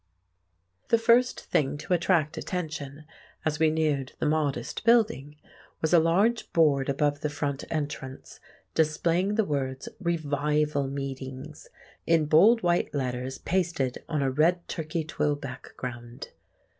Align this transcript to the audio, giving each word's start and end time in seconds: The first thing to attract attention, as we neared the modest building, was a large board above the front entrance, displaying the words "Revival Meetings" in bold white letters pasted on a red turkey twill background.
The 0.87 0.97
first 0.97 1.39
thing 1.41 1.77
to 1.77 1.93
attract 1.93 2.35
attention, 2.35 3.05
as 3.45 3.59
we 3.59 3.69
neared 3.69 4.13
the 4.17 4.25
modest 4.25 4.83
building, 4.83 5.35
was 5.79 5.93
a 5.93 5.99
large 5.99 6.51
board 6.53 6.89
above 6.89 7.21
the 7.21 7.29
front 7.29 7.63
entrance, 7.69 8.39
displaying 8.73 9.35
the 9.35 9.45
words 9.45 9.89
"Revival 9.99 10.87
Meetings" 10.87 11.67
in 12.07 12.25
bold 12.25 12.63
white 12.63 12.91
letters 12.95 13.37
pasted 13.37 14.03
on 14.09 14.23
a 14.23 14.31
red 14.31 14.67
turkey 14.67 15.03
twill 15.03 15.35
background. 15.35 16.29